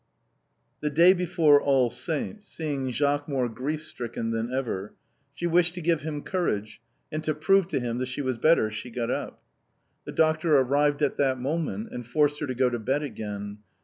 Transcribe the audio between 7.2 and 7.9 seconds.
to prove to